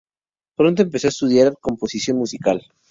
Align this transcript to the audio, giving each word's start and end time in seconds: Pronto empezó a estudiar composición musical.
Pronto 0.57 0.81
empezó 0.81 1.05
a 1.05 1.09
estudiar 1.09 1.53
composición 1.59 2.17
musical. 2.17 2.65